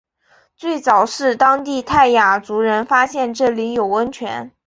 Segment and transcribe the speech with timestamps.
[0.55, 4.51] 最早是当地泰雅族人发现这里有温泉。